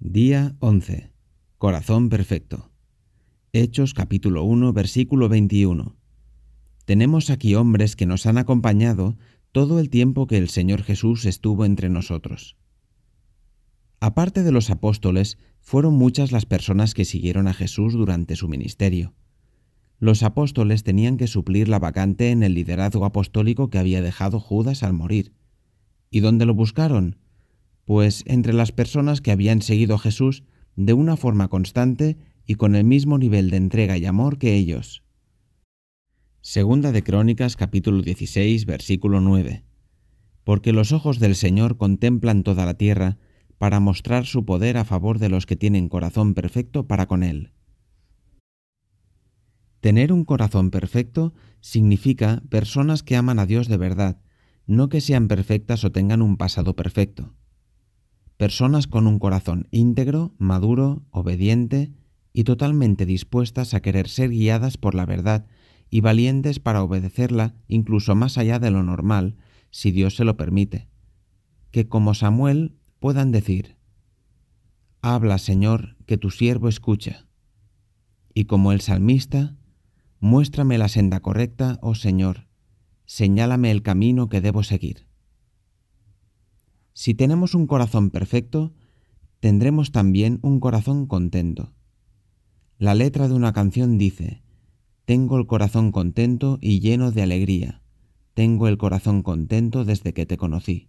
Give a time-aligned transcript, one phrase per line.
[0.00, 1.10] Día 11.
[1.58, 2.70] Corazón perfecto.
[3.52, 5.96] Hechos capítulo 1 versículo 21.
[6.84, 9.18] Tenemos aquí hombres que nos han acompañado
[9.50, 12.56] todo el tiempo que el Señor Jesús estuvo entre nosotros.
[13.98, 19.14] Aparte de los apóstoles, fueron muchas las personas que siguieron a Jesús durante su ministerio.
[19.98, 24.84] Los apóstoles tenían que suplir la vacante en el liderazgo apostólico que había dejado Judas
[24.84, 25.32] al morir.
[26.08, 27.18] ¿Y dónde lo buscaron?
[27.88, 30.44] Pues entre las personas que habían seguido a Jesús
[30.76, 35.02] de una forma constante y con el mismo nivel de entrega y amor que ellos.
[36.42, 39.64] Segunda de Crónicas capítulo 16 versículo 9.
[40.44, 43.16] Porque los ojos del Señor contemplan toda la tierra
[43.56, 47.52] para mostrar su poder a favor de los que tienen corazón perfecto para con Él.
[49.80, 51.32] Tener un corazón perfecto
[51.62, 54.20] significa personas que aman a Dios de verdad,
[54.66, 57.37] no que sean perfectas o tengan un pasado perfecto
[58.38, 61.92] personas con un corazón íntegro, maduro, obediente
[62.32, 65.46] y totalmente dispuestas a querer ser guiadas por la verdad
[65.90, 69.36] y valientes para obedecerla incluso más allá de lo normal,
[69.70, 70.88] si Dios se lo permite.
[71.70, 73.76] Que como Samuel puedan decir,
[75.02, 77.26] Habla, Señor, que tu siervo escucha.
[78.32, 79.58] Y como el salmista,
[80.20, 82.48] Muéstrame la senda correcta, oh Señor,
[83.06, 85.07] señálame el camino que debo seguir.
[87.00, 88.74] Si tenemos un corazón perfecto,
[89.38, 91.72] tendremos también un corazón contento.
[92.76, 94.42] La letra de una canción dice,
[95.04, 97.82] Tengo el corazón contento y lleno de alegría,
[98.34, 100.88] tengo el corazón contento desde que te conocí.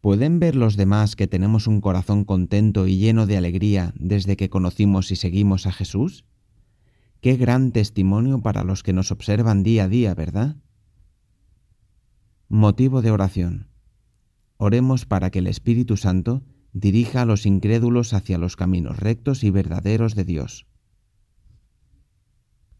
[0.00, 4.50] ¿Pueden ver los demás que tenemos un corazón contento y lleno de alegría desde que
[4.50, 6.24] conocimos y seguimos a Jesús?
[7.20, 10.56] Qué gran testimonio para los que nos observan día a día, ¿verdad?
[12.48, 13.73] Motivo de oración.
[14.56, 19.50] Oremos para que el Espíritu Santo dirija a los incrédulos hacia los caminos rectos y
[19.50, 20.66] verdaderos de Dios.